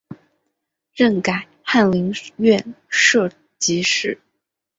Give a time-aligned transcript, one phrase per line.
[0.95, 4.17] 任改翰林院庶吉士。